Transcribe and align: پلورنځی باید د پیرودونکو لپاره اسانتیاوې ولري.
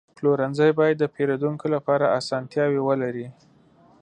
پلورنځی 0.17 0.71
باید 0.79 0.95
د 0.99 1.05
پیرودونکو 1.15 1.65
لپاره 1.75 2.05
اسانتیاوې 2.19 2.81
ولري. 2.83 3.27